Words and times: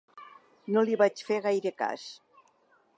No 0.75 0.83
li 0.89 0.97
vaig 1.03 1.23
fer 1.29 1.39
gaire 1.47 1.77
cas. 1.83 2.11